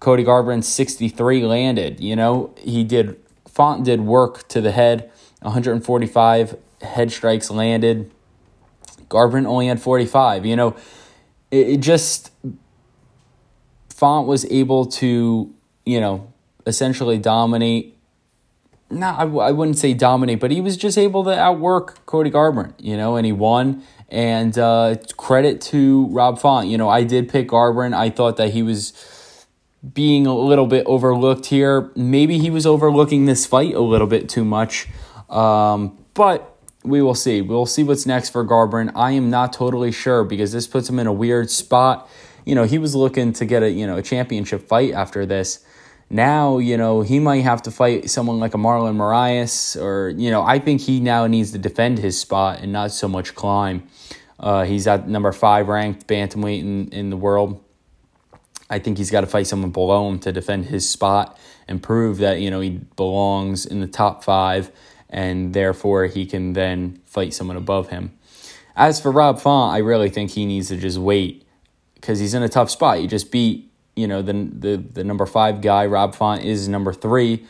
Cody 0.00 0.24
Garbrandt 0.24 0.64
63 0.64 1.44
landed. 1.44 2.00
You 2.00 2.16
know, 2.16 2.54
he 2.58 2.82
did, 2.82 3.16
Font 3.46 3.84
did 3.84 4.00
work 4.00 4.48
to 4.48 4.60
the 4.60 4.72
head, 4.72 5.10
145 5.42 6.56
head 6.80 7.12
strikes 7.12 7.50
landed. 7.50 8.10
Garbrandt 9.08 9.46
only 9.46 9.68
had 9.68 9.80
45. 9.80 10.46
You 10.46 10.56
know, 10.56 10.76
it, 11.50 11.68
it 11.68 11.80
just, 11.80 12.32
Font 13.88 14.26
was 14.26 14.44
able 14.46 14.86
to, 14.86 15.54
you 15.86 16.00
know, 16.00 16.32
essentially 16.66 17.18
dominate. 17.18 17.96
Not, 18.92 19.18
I, 19.18 19.22
I 19.22 19.50
wouldn't 19.50 19.78
say 19.78 19.94
dominate, 19.94 20.40
but 20.40 20.50
he 20.50 20.60
was 20.60 20.76
just 20.76 20.98
able 20.98 21.24
to 21.24 21.30
outwork 21.30 22.04
Cody 22.06 22.30
Garbrandt, 22.30 22.74
you 22.78 22.96
know, 22.96 23.16
and 23.16 23.26
he 23.26 23.32
won. 23.32 23.82
And 24.08 24.56
uh, 24.58 24.96
credit 25.16 25.60
to 25.62 26.06
Rob 26.08 26.38
Font. 26.38 26.68
You 26.68 26.76
know, 26.76 26.88
I 26.88 27.02
did 27.02 27.28
pick 27.28 27.48
Garbrandt. 27.48 27.94
I 27.94 28.10
thought 28.10 28.36
that 28.36 28.50
he 28.50 28.62
was 28.62 28.92
being 29.94 30.26
a 30.26 30.34
little 30.34 30.66
bit 30.66 30.84
overlooked 30.86 31.46
here. 31.46 31.90
Maybe 31.96 32.38
he 32.38 32.50
was 32.50 32.66
overlooking 32.66 33.24
this 33.24 33.46
fight 33.46 33.74
a 33.74 33.80
little 33.80 34.06
bit 34.06 34.28
too 34.28 34.44
much. 34.44 34.86
Um, 35.28 35.98
but 36.14 36.56
we 36.84 37.00
will 37.00 37.14
see. 37.14 37.40
We'll 37.40 37.66
see 37.66 37.82
what's 37.82 38.06
next 38.06 38.30
for 38.30 38.44
Garbrandt. 38.44 38.92
I 38.94 39.12
am 39.12 39.30
not 39.30 39.52
totally 39.52 39.92
sure 39.92 40.24
because 40.24 40.52
this 40.52 40.66
puts 40.66 40.88
him 40.88 40.98
in 40.98 41.06
a 41.06 41.12
weird 41.12 41.50
spot. 41.50 42.08
You 42.44 42.54
know, 42.54 42.64
he 42.64 42.78
was 42.78 42.94
looking 42.94 43.32
to 43.34 43.44
get 43.44 43.62
a, 43.62 43.70
you 43.70 43.86
know, 43.86 43.96
a 43.96 44.02
championship 44.02 44.68
fight 44.68 44.92
after 44.92 45.24
this. 45.24 45.64
Now, 46.12 46.58
you 46.58 46.76
know, 46.76 47.00
he 47.00 47.18
might 47.18 47.40
have 47.40 47.62
to 47.62 47.70
fight 47.70 48.10
someone 48.10 48.38
like 48.38 48.52
a 48.52 48.58
Marlon 48.58 48.96
Moraes 48.96 49.80
or, 49.80 50.10
you 50.10 50.30
know, 50.30 50.42
I 50.42 50.58
think 50.58 50.82
he 50.82 51.00
now 51.00 51.26
needs 51.26 51.52
to 51.52 51.58
defend 51.58 52.00
his 52.00 52.20
spot 52.20 52.60
and 52.60 52.70
not 52.70 52.90
so 52.90 53.08
much 53.08 53.34
climb. 53.34 53.88
Uh, 54.38 54.64
he's 54.64 54.86
at 54.86 55.08
number 55.08 55.32
five 55.32 55.68
ranked 55.68 56.06
bantamweight 56.06 56.60
in, 56.60 56.88
in 56.90 57.08
the 57.08 57.16
world. 57.16 57.64
I 58.68 58.78
think 58.78 58.98
he's 58.98 59.10
got 59.10 59.22
to 59.22 59.26
fight 59.26 59.46
someone 59.46 59.70
below 59.70 60.06
him 60.06 60.18
to 60.18 60.32
defend 60.32 60.66
his 60.66 60.86
spot 60.86 61.38
and 61.66 61.82
prove 61.82 62.18
that 62.18 62.40
you 62.40 62.50
know 62.50 62.60
he 62.60 62.70
belongs 62.96 63.64
in 63.64 63.80
the 63.80 63.86
top 63.86 64.22
five, 64.22 64.70
and 65.08 65.54
therefore 65.54 66.06
he 66.06 66.26
can 66.26 66.52
then 66.52 67.00
fight 67.06 67.32
someone 67.32 67.56
above 67.56 67.88
him. 67.88 68.18
As 68.76 69.00
for 69.00 69.10
Rob 69.10 69.40
Font, 69.40 69.74
I 69.74 69.78
really 69.78 70.10
think 70.10 70.32
he 70.32 70.44
needs 70.44 70.68
to 70.68 70.76
just 70.76 70.98
wait 70.98 71.46
because 71.94 72.18
he's 72.18 72.34
in 72.34 72.42
a 72.42 72.48
tough 72.48 72.70
spot. 72.70 72.98
He 72.98 73.06
just 73.06 73.30
beat 73.30 73.71
you 73.96 74.06
know 74.06 74.22
the 74.22 74.32
the 74.32 74.76
the 74.76 75.04
number 75.04 75.26
five 75.26 75.60
guy. 75.60 75.86
Rob 75.86 76.14
Font 76.14 76.44
is 76.44 76.68
number 76.68 76.92
three. 76.92 77.46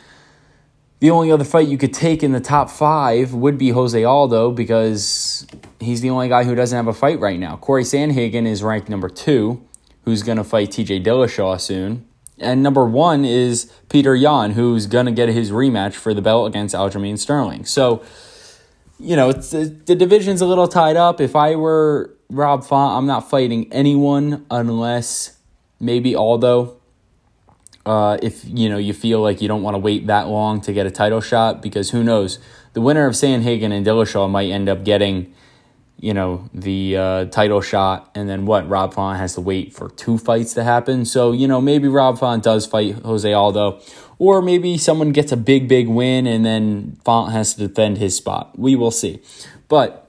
The 1.01 1.11
only 1.11 1.33
other 1.33 1.43
fight 1.43 1.67
you 1.67 1.79
could 1.79 1.93
take 1.93 2.23
in 2.23 2.31
the 2.31 2.41
top 2.41 2.71
five 2.71 3.35
would 3.35 3.59
be 3.59 3.71
Jose 3.71 4.05
Aldo 4.05 4.53
because 4.53 5.45
he's 5.81 6.01
the 6.01 6.11
only 6.11 6.29
guy 6.29 6.45
who 6.45 6.55
doesn't 6.55 6.77
have 6.77 6.87
a 6.87 6.93
fight 6.93 7.19
right 7.19 7.41
now. 7.41 7.57
Corey 7.57 7.83
Sandhagen 7.83 8.47
is 8.47 8.63
ranked 8.63 8.89
number 8.89 9.09
two, 9.09 9.67
who's 10.05 10.23
going 10.23 10.39
to 10.39 10.45
fight 10.45 10.71
TJ 10.71 11.05
Dillashaw 11.05 11.61
soon. 11.61 12.07
And 12.39 12.63
number 12.63 12.85
one 12.85 13.25
is 13.25 13.73
Petr 13.89 14.21
Yan, 14.21 14.53
who's 14.53 14.87
going 14.87 15.07
to 15.07 15.13
get 15.13 15.29
his 15.29 15.51
rematch 15.51 15.95
for 15.95 16.15
the 16.15 16.23
belt 16.23 16.47
against 16.47 16.73
Aljamain 16.73 17.19
Sterling. 17.19 17.65
So, 17.65 18.05
you 19.01 19.17
know, 19.17 19.31
it's, 19.31 19.51
the, 19.51 19.65
the 19.65 19.97
division's 19.97 20.41
a 20.41 20.47
little 20.47 20.69
tied 20.69 20.97
up. 20.97 21.21
If 21.21 21.35
I 21.35 21.57
were 21.57 22.15
Rob 22.31 22.65
Font, 22.65 22.97
I'm 22.97 23.07
not 23.07 23.29
fighting 23.29 23.73
anyone 23.73 24.47
unless 24.53 25.37
maybe 25.83 26.15
Aldo. 26.15 26.79
Uh, 27.85 28.17
if 28.23 28.45
you 28.47 28.69
know 28.69 28.79
you 28.79 28.95
feel 28.95 29.21
like 29.21 29.43
you 29.43 29.49
don't 29.49 29.63
want 29.63 29.75
to 29.75 29.79
wait 29.79 30.07
that 30.07 30.29
long 30.29 30.61
to 30.61 30.73
get 30.73 30.87
a 30.87 30.91
title 30.91 31.21
shot, 31.21 31.61
because 31.61 31.91
who 31.91 32.03
knows, 32.03 32.39
the 32.73 32.81
winner 32.81 33.07
of 33.07 33.15
Sandhagen 33.15 33.73
and 33.73 33.85
Dillashaw 33.85 34.31
might 34.31 34.51
end 34.51 34.69
up 34.69 34.85
getting, 34.85 35.35
you 35.99 36.15
know, 36.15 36.49
the 36.55 36.97
uh, 36.97 37.25
title 37.27 37.61
shot, 37.61 38.09
and 38.15 38.29
then 38.29 38.47
what? 38.47 38.69
Rob 38.69 38.95
Font 38.95 39.19
has 39.19 39.35
to 39.35 39.41
wait 39.41 39.75
for 39.75 39.91
two 39.91 40.17
fights 40.17 40.55
to 40.55 40.63
happen. 40.63 41.05
So 41.05 41.33
you 41.33 41.49
know 41.49 41.61
maybe 41.61 41.89
Rob 41.89 42.21
Font 42.21 42.45
does 42.45 42.67
fight 42.67 42.95
Jose 43.05 43.31
Aldo, 43.31 43.81
or 44.21 44.41
maybe 44.41 44.79
someone 44.79 45.11
gets 45.11 45.33
a 45.33 45.37
big 45.37 45.67
big 45.67 45.89
win 45.89 46.29
and 46.29 46.47
then 46.47 46.97
Font 47.05 47.33
has 47.33 47.55
to 47.55 47.67
defend 47.67 47.99
his 47.99 48.17
spot. 48.17 48.57
We 48.57 48.77
will 48.77 48.93
see, 48.93 49.21
but 49.67 50.02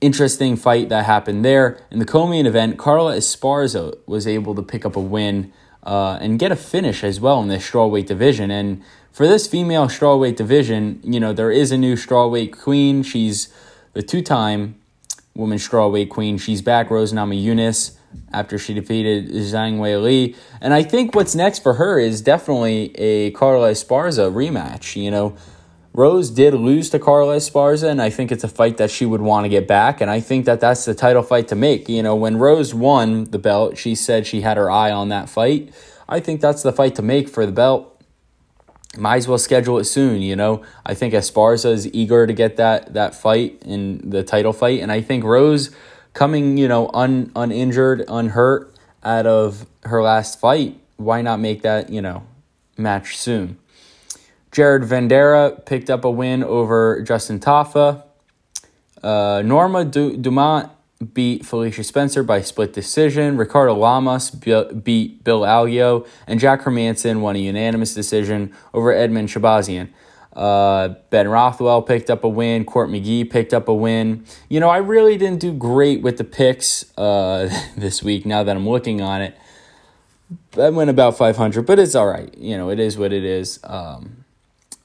interesting 0.00 0.56
fight 0.56 0.88
that 0.88 1.04
happened 1.04 1.44
there. 1.44 1.78
In 1.90 1.98
the 1.98 2.04
co-main 2.04 2.46
event, 2.46 2.78
Carla 2.78 3.16
Esparza 3.16 3.98
was 4.06 4.26
able 4.26 4.54
to 4.54 4.62
pick 4.62 4.84
up 4.84 4.96
a 4.96 5.00
win 5.00 5.52
uh, 5.82 6.18
and 6.20 6.38
get 6.38 6.52
a 6.52 6.56
finish 6.56 7.04
as 7.04 7.20
well 7.20 7.42
in 7.42 7.48
the 7.48 7.56
strawweight 7.56 8.06
division. 8.06 8.50
And 8.50 8.82
for 9.12 9.26
this 9.26 9.46
female 9.46 9.86
strawweight 9.86 10.36
division, 10.36 11.00
you 11.02 11.20
know, 11.20 11.32
there 11.32 11.50
is 11.50 11.72
a 11.72 11.78
new 11.78 11.94
strawweight 11.94 12.52
queen. 12.52 13.02
She's 13.02 13.52
the 13.92 14.02
two-time 14.02 14.76
women's 15.34 15.66
strawweight 15.66 16.08
queen. 16.08 16.38
She's 16.38 16.62
back, 16.62 16.90
Rose 16.90 17.12
Namajunas, 17.12 17.96
after 18.32 18.58
she 18.58 18.74
defeated 18.74 19.30
Zhang 19.30 19.78
Weili. 19.78 20.36
And 20.60 20.72
I 20.74 20.82
think 20.82 21.14
what's 21.14 21.34
next 21.34 21.62
for 21.62 21.74
her 21.74 21.98
is 21.98 22.20
definitely 22.20 22.96
a 22.96 23.30
Carla 23.32 23.72
Esparza 23.72 24.32
rematch. 24.32 25.00
You 25.00 25.10
know, 25.10 25.36
Rose 25.92 26.30
did 26.30 26.54
lose 26.54 26.88
to 26.90 27.00
Carla 27.00 27.36
Esparza, 27.36 27.88
and 27.88 28.00
I 28.00 28.10
think 28.10 28.30
it's 28.30 28.44
a 28.44 28.48
fight 28.48 28.76
that 28.76 28.90
she 28.90 29.04
would 29.04 29.20
want 29.20 29.44
to 29.44 29.48
get 29.48 29.66
back. 29.66 30.00
And 30.00 30.08
I 30.10 30.20
think 30.20 30.44
that 30.44 30.60
that's 30.60 30.84
the 30.84 30.94
title 30.94 31.22
fight 31.22 31.48
to 31.48 31.56
make. 31.56 31.88
You 31.88 32.02
know, 32.02 32.14
when 32.14 32.38
Rose 32.38 32.72
won 32.72 33.24
the 33.24 33.38
belt, 33.38 33.76
she 33.76 33.96
said 33.96 34.26
she 34.26 34.42
had 34.42 34.56
her 34.56 34.70
eye 34.70 34.92
on 34.92 35.08
that 35.08 35.28
fight. 35.28 35.74
I 36.08 36.20
think 36.20 36.40
that's 36.40 36.62
the 36.62 36.72
fight 36.72 36.94
to 36.96 37.02
make 37.02 37.28
for 37.28 37.44
the 37.44 37.52
belt. 37.52 37.86
Might 38.96 39.18
as 39.18 39.28
well 39.28 39.38
schedule 39.38 39.78
it 39.78 39.84
soon. 39.84 40.22
You 40.22 40.36
know, 40.36 40.62
I 40.84 40.94
think 40.94 41.14
Esparza 41.14 41.72
is 41.72 41.92
eager 41.92 42.26
to 42.26 42.32
get 42.32 42.56
that 42.56 42.94
that 42.94 43.14
fight 43.14 43.62
in 43.64 44.10
the 44.10 44.24
title 44.24 44.52
fight, 44.52 44.80
and 44.80 44.90
I 44.90 45.00
think 45.00 45.22
Rose 45.22 45.70
coming, 46.12 46.56
you 46.56 46.66
know, 46.66 46.90
un, 46.92 47.30
uninjured, 47.36 48.04
unhurt 48.08 48.74
out 49.04 49.26
of 49.26 49.64
her 49.84 50.02
last 50.02 50.40
fight. 50.40 50.80
Why 50.96 51.22
not 51.22 51.38
make 51.38 51.62
that 51.62 51.90
you 51.90 52.02
know 52.02 52.24
match 52.76 53.16
soon? 53.16 53.59
Jared 54.52 54.82
Vanderaa 54.82 55.64
picked 55.64 55.90
up 55.90 56.04
a 56.04 56.10
win 56.10 56.42
over 56.42 57.02
Justin 57.02 57.38
Tafa. 57.38 58.04
Uh, 59.02 59.42
Norma 59.44 59.84
du- 59.84 60.16
Dumont 60.16 60.70
beat 61.14 61.46
Felicia 61.46 61.82
Spencer 61.82 62.22
by 62.22 62.42
split 62.42 62.72
decision. 62.72 63.36
Ricardo 63.36 63.74
Lamas 63.74 64.30
beat 64.30 65.24
Bill 65.24 65.40
Algeo. 65.40 66.06
And 66.26 66.38
Jack 66.38 66.62
Hermansson 66.62 67.20
won 67.20 67.36
a 67.36 67.38
unanimous 67.38 67.94
decision 67.94 68.52
over 68.74 68.92
Edmen 68.92 69.26
Shahbazyan. 69.26 69.88
Uh, 70.32 70.94
ben 71.10 71.26
Rothwell 71.26 71.82
picked 71.82 72.10
up 72.10 72.22
a 72.22 72.28
win. 72.28 72.64
Court 72.64 72.88
McGee 72.88 73.28
picked 73.28 73.52
up 73.54 73.66
a 73.68 73.74
win. 73.74 74.24
You 74.48 74.60
know, 74.60 74.68
I 74.68 74.78
really 74.78 75.16
didn't 75.16 75.40
do 75.40 75.52
great 75.52 76.02
with 76.02 76.18
the 76.18 76.24
picks 76.24 76.96
uh, 76.98 77.48
this 77.76 78.02
week 78.02 78.26
now 78.26 78.44
that 78.44 78.54
I'm 78.54 78.68
looking 78.68 79.00
on 79.00 79.22
it. 79.22 79.36
I 80.56 80.70
went 80.70 80.90
about 80.90 81.16
500, 81.16 81.66
but 81.66 81.78
it's 81.78 81.94
all 81.94 82.06
right. 82.06 82.32
You 82.36 82.56
know, 82.56 82.70
it 82.70 82.78
is 82.78 82.96
what 82.96 83.12
it 83.12 83.24
is. 83.24 83.58
Um, 83.64 84.19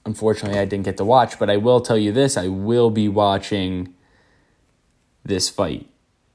unfortunately, 0.05 0.59
I 0.59 0.65
didn't 0.65 0.85
get 0.85 0.97
to 0.97 1.05
watch, 1.05 1.39
but 1.39 1.49
I 1.49 1.57
will 1.57 1.81
tell 1.81 1.97
you 1.97 2.11
this 2.11 2.37
I 2.37 2.47
will 2.47 2.89
be 2.89 3.07
watching 3.07 3.93
this 5.23 5.49
fight 5.49 5.87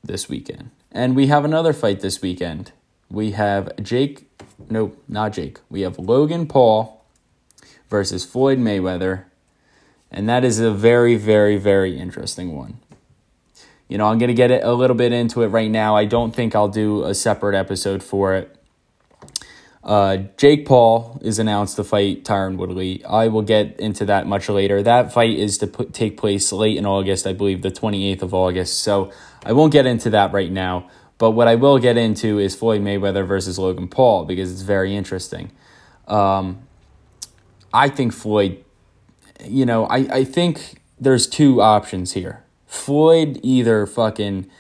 this 0.03 0.29
weekend. 0.29 0.71
And 0.93 1.15
we 1.15 1.29
have 1.29 1.45
another 1.45 1.73
fight 1.73 2.01
this 2.01 2.21
weekend. 2.21 2.73
We 3.11 3.33
have 3.33 3.77
Jake, 3.83 4.29
nope, 4.69 5.03
not 5.09 5.33
Jake. 5.33 5.61
We 5.69 5.83
have 5.83 5.99
Logan 5.99 6.47
Paul 6.47 7.05
versus 7.89 8.25
Floyd 8.25 8.59
Mayweather. 8.59 9.25
And 10.11 10.29
that 10.29 10.45
is 10.45 10.59
a 10.59 10.73
very, 10.73 11.17
very, 11.17 11.57
very 11.57 11.97
interesting 11.97 12.57
one. 12.57 12.79
You 13.89 13.99
know, 13.99 14.07
I'm 14.07 14.19
going 14.19 14.29
to 14.29 14.35
get 14.35 14.51
it 14.51 14.63
a 14.65 14.73
little 14.73 14.97
bit 14.97 15.13
into 15.13 15.43
it 15.43 15.49
right 15.49 15.71
now. 15.71 15.97
I 15.97 16.05
don't 16.05 16.35
think 16.35 16.55
I'll 16.55 16.69
do 16.69 17.05
a 17.05 17.15
separate 17.15 17.57
episode 17.57 18.03
for 18.03 18.35
it. 18.35 18.57
Uh, 19.83 20.19
Jake 20.37 20.67
Paul 20.67 21.19
is 21.23 21.39
announced 21.39 21.77
to 21.77 21.85
fight 21.85 22.25
Tyron 22.25 22.57
Woodley. 22.57 23.03
I 23.05 23.29
will 23.29 23.43
get 23.43 23.81
into 23.81 24.05
that 24.05 24.27
much 24.27 24.49
later. 24.49 24.83
That 24.83 25.13
fight 25.13 25.39
is 25.39 25.57
to 25.59 25.67
put, 25.67 25.95
take 25.95 26.19
place 26.19 26.53
late 26.53 26.77
in 26.77 26.85
August, 26.85 27.27
I 27.27 27.33
believe 27.33 27.63
the 27.63 27.71
28th 27.71 28.23
of 28.23 28.35
August. 28.35 28.83
So 28.83 29.11
I 29.45 29.53
won't 29.53 29.73
get 29.73 29.87
into 29.87 30.11
that 30.11 30.33
right 30.33 30.53
now. 30.53 30.89
But 31.17 31.33
what 31.33 31.49
I 31.49 31.55
will 31.55 31.79
get 31.79 31.97
into 31.97 32.39
is 32.39 32.55
Floyd 32.55 32.83
Mayweather 32.83 33.27
versus 33.27 33.59
Logan 33.59 33.89
Paul 33.89 34.25
because 34.25 34.53
it's 34.53 34.63
very 34.63 34.95
interesting. 34.95 35.51
Um, 36.07 36.67
I 37.73 37.89
think 37.89 38.13
Floyd, 38.13 38.65
you 39.45 39.65
know, 39.65 39.87
I, 39.87 39.99
I 40.11 40.25
think 40.25 40.83
there's 40.99 41.27
two 41.27 41.63
options 41.63 42.13
here. 42.13 42.45
Floyd 42.67 43.41
either 43.43 43.87
fucking 43.87 44.51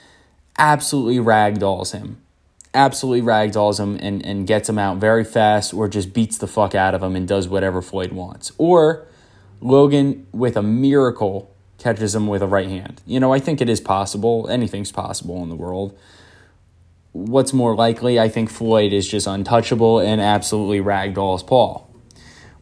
absolutely 0.59 1.19
ragdolls 1.19 1.93
him 1.93 2.21
absolutely 2.75 3.23
ragdolls 3.27 3.81
him 3.81 3.99
and, 4.01 4.25
and 4.25 4.47
gets 4.47 4.69
him 4.69 4.79
out 4.79 4.99
very 4.99 5.25
fast 5.25 5.75
or 5.75 5.89
just 5.89 6.13
beats 6.13 6.39
the 6.39 6.47
fuck 6.47 6.75
out 6.75 6.95
of 6.95 7.03
him 7.03 7.17
and 7.17 7.27
does 7.27 7.49
whatever 7.49 7.83
Floyd 7.83 8.13
wants. 8.13 8.53
Or 8.59 9.07
Logan, 9.61 10.27
with 10.33 10.57
a 10.57 10.63
miracle, 10.63 11.55
catches 11.79 12.15
him 12.15 12.27
with 12.27 12.43
a 12.43 12.47
right 12.47 12.69
hand. 12.69 13.03
You 13.07 13.21
know, 13.21 13.33
I 13.33 13.41
think 13.41 13.61
it 13.61 13.69
is 13.69 13.81
possible. 13.81 14.49
Anything's 14.49 14.93
possible 14.93 15.43
in 15.43 15.49
the 15.49 15.57
world. 15.57 15.99
What's 17.13 17.53
more 17.53 17.75
likely, 17.75 18.21
I 18.21 18.29
think 18.29 18.51
Floyd 18.51 18.93
is 18.93 19.09
just 19.09 19.27
untouchable 19.27 19.99
and 19.99 20.21
absolutely 20.21 20.81
ragdolls 20.81 21.45
Paul. 21.45 21.89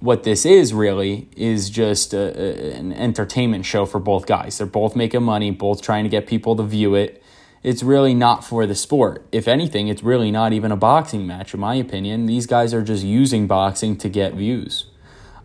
What 0.01 0.23
this 0.23 0.47
is 0.47 0.73
really 0.73 1.29
is 1.37 1.69
just 1.69 2.15
a, 2.15 2.41
a, 2.41 2.73
an 2.79 2.93
entertainment 2.93 3.67
show 3.67 3.85
for 3.85 3.99
both 3.99 4.27
guys. 4.27 4.57
They're 4.57 4.67
both 4.67 4.97
making 4.97 5.25
money, 5.25 5.51
both 5.51 5.83
trying 5.83 6.05
to 6.05 6.09
get 6.09 6.27
people 6.27 6.57
to 6.57 6.63
view 6.63 6.95
it 6.95 7.23
it's 7.69 7.83
really 7.83 8.15
not 8.15 8.43
for 8.43 8.65
the 8.65 8.75
sport. 8.75 9.27
If 9.31 9.47
anything, 9.47 9.89
it's 9.89 10.03
really 10.03 10.31
not 10.31 10.55
even 10.55 10.73
a 10.73 10.77
boxing 10.77 11.27
match, 11.27 11.53
in 11.53 11.61
my 11.61 11.75
opinion. 11.75 12.25
These 12.25 12.47
guys 12.47 12.73
are 12.73 12.81
just 12.81 13.05
using 13.05 13.47
boxing 13.47 13.99
to 13.99 14.09
get 14.09 14.33
views. 14.33 14.87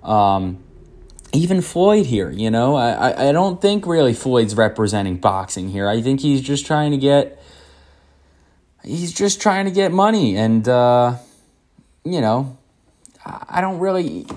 Um, 0.04 0.64
even 1.34 1.62
Floyd 1.62 2.06
here, 2.06 2.30
you 2.30 2.50
know, 2.50 2.76
I, 2.76 3.28
I 3.28 3.32
don't 3.34 3.62
think 3.62 3.86
really 3.86 4.14
Floyd's 4.14 4.56
representing 4.56 5.18
boxing 5.18 5.68
here. 5.68 5.90
I 5.90 6.02
think 6.02 6.22
he's 6.22 6.40
just 6.40 6.66
trying 6.66 6.92
to 6.92 6.98
get 6.98 7.44
he's 8.86 9.12
just 9.12 9.42
trying 9.42 9.66
to 9.66 9.72
get 9.72 9.92
money 9.92 10.38
and 10.38 10.66
uh, 10.66 11.18
you 12.06 12.22
know, 12.22 12.58
I 13.26 13.60
don't 13.60 13.80
really 13.80 14.28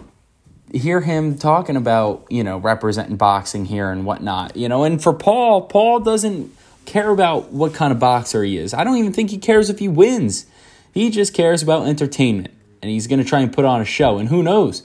hear 0.75 1.01
him 1.01 1.39
talking 1.39 1.77
about, 1.77 2.27
you 2.31 2.43
know, 2.43 2.59
representing 2.59 3.17
boxing 3.17 3.67
here 3.67 3.91
and 3.91 4.05
whatnot. 4.05 4.57
You 4.57 4.69
know, 4.69 4.83
and 4.83 5.01
for 5.01 5.13
Paul, 5.13 5.63
Paul 5.63 6.01
doesn't 6.01 6.56
care 6.87 7.11
about 7.11 7.53
what 7.53 7.75
kind 7.75 7.93
of 7.93 7.99
boxer 7.99 8.43
he 8.43 8.57
is. 8.57 8.73
I 8.73 8.85
don't 8.85 8.97
even 8.97 9.13
think 9.13 9.31
he 9.31 9.39
cares 9.39 9.69
if 9.69 9.79
he 9.79 9.89
wins. 9.89 10.47
He 10.93 11.11
just 11.11 11.35
cares 11.35 11.63
about 11.63 11.87
entertainment. 11.87 12.55
And 12.83 12.91
he's 12.91 13.07
going 13.07 13.19
to 13.19 13.29
try 13.29 13.41
and 13.41 13.53
put 13.53 13.65
on 13.65 13.81
a 13.81 13.85
show. 13.85 14.19
And 14.19 14.29
who 14.29 14.43
knows? 14.43 14.83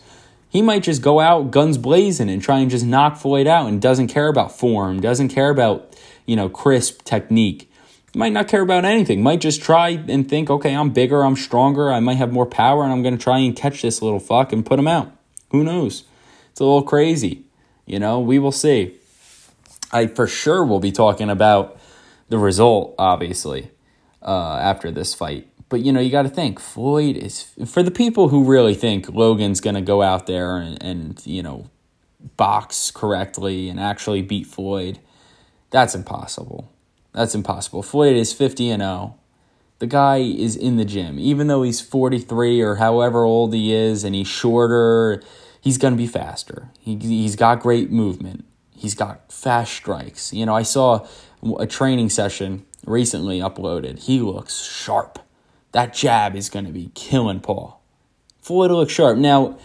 He 0.49 0.61
might 0.61 0.83
just 0.83 1.01
go 1.01 1.19
out 1.19 1.51
guns 1.51 1.77
blazing 1.77 2.29
and 2.29 2.41
try 2.41 2.59
and 2.59 2.69
just 2.69 2.85
knock 2.85 3.15
Floyd 3.17 3.47
out 3.47 3.67
and 3.67 3.81
doesn't 3.81 4.07
care 4.07 4.27
about 4.27 4.51
form, 4.51 4.99
doesn't 4.99 5.29
care 5.29 5.49
about, 5.49 5.95
you 6.25 6.35
know, 6.35 6.49
crisp 6.49 7.03
technique. 7.03 7.71
Might 8.13 8.33
not 8.33 8.49
care 8.49 8.61
about 8.61 8.83
anything. 8.83 9.23
Might 9.23 9.39
just 9.39 9.61
try 9.61 9.89
and 9.89 10.27
think, 10.27 10.49
okay, 10.49 10.75
I'm 10.75 10.89
bigger, 10.89 11.23
I'm 11.23 11.37
stronger, 11.37 11.89
I 11.89 12.01
might 12.01 12.17
have 12.17 12.33
more 12.33 12.45
power, 12.45 12.83
and 12.83 12.91
I'm 12.91 13.01
going 13.01 13.17
to 13.17 13.23
try 13.23 13.39
and 13.39 13.55
catch 13.55 13.81
this 13.81 14.01
little 14.01 14.19
fuck 14.19 14.51
and 14.51 14.65
put 14.65 14.77
him 14.77 14.87
out. 14.87 15.13
Who 15.51 15.63
knows? 15.63 16.03
It's 16.51 16.59
a 16.59 16.65
little 16.65 16.83
crazy. 16.83 17.45
You 17.85 17.99
know, 17.99 18.19
we 18.19 18.37
will 18.37 18.51
see. 18.51 18.97
I 19.93 20.07
for 20.07 20.27
sure 20.27 20.65
will 20.65 20.79
be 20.81 20.91
talking 20.91 21.29
about 21.29 21.77
the 22.31 22.39
result, 22.39 22.95
obviously, 22.97 23.71
uh, 24.21 24.57
after 24.61 24.89
this 24.89 25.13
fight. 25.13 25.47
But 25.69 25.81
you 25.81 25.91
know, 25.91 25.99
you 25.99 26.09
got 26.09 26.23
to 26.23 26.29
think 26.29 26.59
Floyd 26.59 27.15
is 27.15 27.43
for 27.65 27.83
the 27.83 27.91
people 27.91 28.29
who 28.29 28.43
really 28.43 28.73
think 28.73 29.09
Logan's 29.09 29.61
going 29.61 29.75
to 29.75 29.81
go 29.81 30.01
out 30.01 30.27
there 30.27 30.57
and, 30.57 30.81
and 30.81 31.25
you 31.25 31.43
know 31.43 31.69
box 32.37 32.91
correctly 32.91 33.69
and 33.69 33.79
actually 33.79 34.21
beat 34.21 34.47
Floyd. 34.47 34.99
That's 35.69 35.93
impossible. 35.93 36.71
That's 37.13 37.35
impossible. 37.35 37.83
Floyd 37.83 38.15
is 38.15 38.33
50 38.33 38.69
and 38.69 38.81
0. 38.81 39.17
The 39.79 39.87
guy 39.87 40.17
is 40.17 40.55
in 40.55 40.77
the 40.77 40.85
gym. 40.85 41.19
Even 41.19 41.47
though 41.47 41.63
he's 41.63 41.81
43 41.81 42.61
or 42.61 42.75
however 42.75 43.23
old 43.23 43.53
he 43.53 43.73
is 43.73 44.03
and 44.03 44.13
he's 44.13 44.27
shorter, 44.27 45.21
he's 45.59 45.77
going 45.77 45.93
to 45.93 45.97
be 45.97 46.07
faster. 46.07 46.69
He, 46.79 46.95
he's 46.97 47.35
got 47.35 47.59
great 47.59 47.91
movement 47.91 48.45
He's 48.81 48.95
got 48.95 49.31
fast 49.31 49.73
strikes. 49.73 50.33
You 50.33 50.47
know, 50.47 50.55
I 50.55 50.63
saw 50.63 51.05
a 51.59 51.67
training 51.67 52.09
session 52.09 52.65
recently 52.85 53.39
uploaded. 53.39 54.03
He 54.03 54.19
looks 54.19 54.63
sharp. 54.63 55.19
That 55.71 55.93
jab 55.93 56.35
is 56.35 56.49
going 56.49 56.65
to 56.65 56.71
be 56.71 56.91
killing 56.95 57.39
Paul. 57.39 57.81
Floyd 58.41 58.71
looks 58.71 58.93
sharp. 58.93 59.17
Now, 59.17 59.57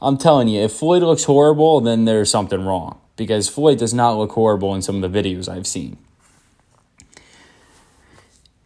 I'm 0.00 0.18
telling 0.18 0.48
you, 0.48 0.60
if 0.62 0.72
Floyd 0.72 1.02
looks 1.02 1.24
horrible, 1.24 1.80
then 1.80 2.04
there's 2.04 2.30
something 2.30 2.64
wrong 2.64 3.00
because 3.16 3.48
Floyd 3.48 3.78
does 3.78 3.94
not 3.94 4.18
look 4.18 4.32
horrible 4.32 4.74
in 4.74 4.82
some 4.82 5.02
of 5.02 5.12
the 5.12 5.22
videos 5.22 5.48
I've 5.48 5.66
seen. 5.66 5.96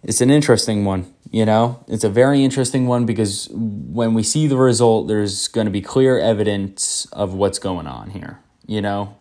It's 0.03 0.21
an 0.21 0.31
interesting 0.31 0.85
one, 0.85 1.13
you 1.31 1.45
know? 1.45 1.85
It's 1.87 2.05
a 2.05 2.09
very 2.09 2.43
interesting 2.43 2.87
one 2.87 3.05
because 3.05 3.49
when 3.53 4.15
we 4.15 4.23
see 4.23 4.47
the 4.47 4.57
result, 4.57 5.07
there's 5.07 5.49
going 5.49 5.67
to 5.67 5.71
be 5.71 5.83
clear 5.83 6.19
evidence 6.19 7.07
of 7.13 7.35
what's 7.35 7.59
going 7.59 7.87
on 7.87 8.11
here, 8.11 8.41
you 8.67 8.81
know? 8.81 9.17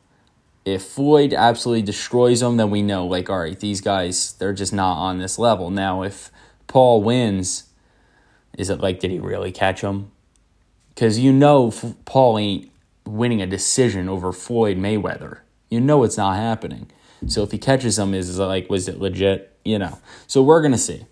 If 0.68 0.84
Floyd 0.84 1.34
absolutely 1.34 1.84
destroys 1.84 2.42
them, 2.42 2.58
then 2.58 2.70
we 2.70 2.82
know, 2.82 3.08
like, 3.08 3.30
all 3.30 3.40
right, 3.40 3.58
these 3.58 3.80
guys, 3.80 4.34
they're 4.34 4.52
just 4.52 4.74
not 4.74 4.98
on 4.98 5.18
this 5.18 5.40
level. 5.40 5.70
Now, 5.70 6.02
if 6.04 6.30
Paul 6.68 7.02
wins, 7.02 7.70
is 8.58 8.70
it 8.70 8.82
like, 8.82 9.00
did 9.00 9.10
he 9.10 9.18
really 9.18 9.54
catch 9.54 9.80
him? 9.80 10.12
Because 10.90 11.20
you 11.20 11.32
know 11.32 11.72
Paul 12.04 12.38
ain't 12.38 12.70
winning 13.06 13.42
a 13.42 13.48
decision 13.48 14.10
over 14.10 14.34
Floyd 14.34 14.76
Mayweather. 14.76 15.40
You 15.70 15.80
know 15.80 16.04
it's 16.04 16.18
not 16.18 16.36
happening. 16.36 16.92
So 17.28 17.44
if 17.44 17.52
he 17.52 17.60
catches 17.60 17.98
him, 17.98 18.14
is 18.14 18.38
it 18.38 18.44
like, 18.44 18.70
was 18.70 18.90
it 18.90 19.00
legit? 19.00 19.58
You 19.64 19.80
know. 19.80 19.98
So 20.28 20.44
we're 20.44 20.62
gonna 20.62 20.78
see. 20.78 21.06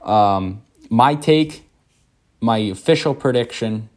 Um, 0.00 0.62
my 0.88 1.14
take, 1.14 1.68
my 2.40 2.56
official 2.56 3.14
prediction: 3.14 3.90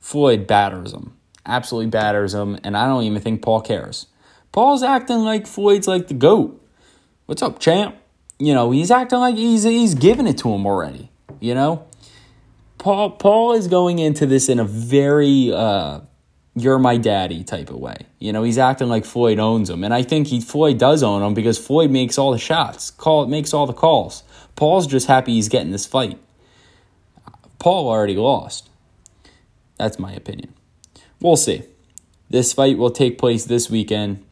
Floyd 0.00 0.46
batters 0.46 0.94
him, 0.94 1.18
absolutely 1.44 1.90
batters 1.90 2.32
him, 2.32 2.58
and 2.64 2.78
I 2.78 2.86
don't 2.86 3.02
even 3.02 3.20
think 3.20 3.42
Paul 3.42 3.60
cares. 3.60 4.06
Paul's 4.54 4.84
acting 4.84 5.24
like 5.24 5.48
Floyd's 5.48 5.88
like 5.88 6.06
the 6.06 6.14
goat. 6.14 6.64
What's 7.26 7.42
up, 7.42 7.58
champ? 7.58 7.96
You 8.38 8.54
know, 8.54 8.70
he's 8.70 8.92
acting 8.92 9.18
like 9.18 9.34
he's 9.34 9.64
he's 9.64 9.96
giving 9.96 10.28
it 10.28 10.38
to 10.38 10.48
him 10.48 10.64
already. 10.64 11.10
You 11.40 11.56
know, 11.56 11.88
Paul 12.78 13.10
Paul 13.10 13.54
is 13.54 13.66
going 13.66 13.98
into 13.98 14.26
this 14.26 14.48
in 14.48 14.60
a 14.60 14.64
very 14.64 15.52
uh, 15.52 16.02
you're 16.54 16.78
my 16.78 16.98
daddy 16.98 17.42
type 17.42 17.68
of 17.70 17.78
way. 17.78 17.96
You 18.20 18.32
know, 18.32 18.44
he's 18.44 18.56
acting 18.56 18.86
like 18.86 19.04
Floyd 19.04 19.40
owns 19.40 19.70
him, 19.70 19.82
and 19.82 19.92
I 19.92 20.04
think 20.04 20.28
he 20.28 20.40
Floyd 20.40 20.78
does 20.78 21.02
own 21.02 21.20
him 21.20 21.34
because 21.34 21.58
Floyd 21.58 21.90
makes 21.90 22.16
all 22.16 22.30
the 22.30 22.38
shots, 22.38 22.92
call 22.92 23.26
makes 23.26 23.52
all 23.52 23.66
the 23.66 23.72
calls. 23.72 24.22
Paul's 24.54 24.86
just 24.86 25.08
happy 25.08 25.32
he's 25.32 25.48
getting 25.48 25.72
this 25.72 25.84
fight. 25.84 26.20
Paul 27.58 27.88
already 27.88 28.14
lost. 28.14 28.70
That's 29.78 29.98
my 29.98 30.12
opinion. 30.12 30.54
We'll 31.20 31.34
see. 31.34 31.64
This 32.30 32.52
fight 32.52 32.78
will 32.78 32.92
take 32.92 33.18
place 33.18 33.46
this 33.46 33.68
weekend. 33.68 34.23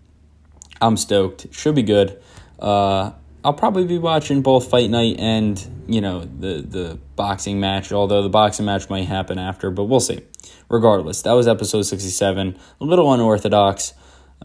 I'm 0.83 0.97
stoked. 0.97 1.55
Should 1.55 1.77
be 1.77 1.83
good. 1.83 2.21
Uh, 2.59 3.12
I'll 3.45 3.55
probably 3.55 3.85
be 3.87 3.99
watching 3.99 4.43
both 4.43 4.69
fight 4.69 4.91
night 4.91 5.17
and 5.19 5.85
you 5.89 6.01
know 6.01 6.21
the 6.21 6.62
the 6.62 6.99
boxing 7.17 7.61
match. 7.61 7.93
Although 7.93 8.23
the 8.23 8.29
boxing 8.29 8.67
match 8.67 8.91
might 8.91 9.07
happen 9.07 9.39
after, 9.39 9.71
but 9.71 9.85
we'll 9.85 10.01
see. 10.01 10.21
Regardless, 10.69 11.23
that 11.23 11.33
was 11.33 11.49
episode 11.49 11.83
sixty 11.83 12.11
seven. 12.11 12.59
A 12.81 12.85
little 12.85 13.12
unorthodox. 13.12 13.95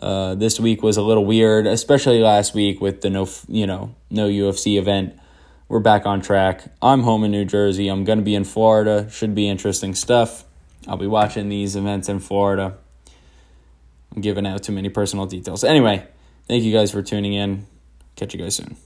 Uh, 0.02 0.36
this 0.36 0.60
week 0.60 0.84
was 0.84 0.98
a 0.98 1.02
little 1.02 1.26
weird, 1.26 1.66
especially 1.66 2.20
last 2.20 2.54
week 2.54 2.80
with 2.80 3.02
the 3.02 3.10
no 3.10 3.28
you 3.48 3.66
know 3.66 3.96
no 4.10 4.28
UFC 4.28 4.78
event. 4.78 5.18
We're 5.68 5.80
back 5.80 6.06
on 6.06 6.22
track. 6.22 6.72
I'm 6.82 7.02
home 7.02 7.24
in 7.24 7.32
New 7.32 7.46
Jersey. 7.46 7.88
I'm 7.88 8.04
gonna 8.04 8.22
be 8.22 8.36
in 8.36 8.44
Florida. 8.44 9.10
Should 9.12 9.36
be 9.36 9.50
interesting 9.50 9.96
stuff. 9.96 10.44
I'll 10.88 10.98
be 10.98 11.08
watching 11.08 11.50
these 11.50 11.76
events 11.76 12.10
in 12.10 12.20
Florida. 12.20 12.78
I'm 14.16 14.22
giving 14.22 14.48
out 14.48 14.64
too 14.64 14.72
many 14.72 14.90
personal 14.90 15.26
details. 15.26 15.64
Anyway, 15.64 16.08
thank 16.48 16.64
you 16.64 16.74
guys 16.74 16.92
for 16.92 17.02
tuning 17.02 17.34
in. 17.34 17.68
Catch 18.16 18.34
you 18.34 18.40
guys 18.40 18.56
soon. 18.56 18.78